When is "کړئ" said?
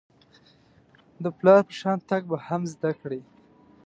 3.01-3.21